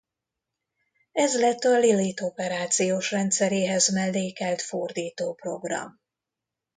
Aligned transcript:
Ez 1.11 1.39
lett 1.39 1.63
a 1.63 1.79
Lilith 1.79 2.23
operációs 2.23 3.11
rendszeréhez 3.11 3.93
mellékelt 3.93 4.61
fordítóprogram. 4.61 5.99